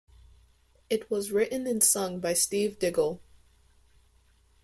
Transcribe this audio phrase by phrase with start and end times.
[0.89, 3.21] It was written and sung by Steve Diggle.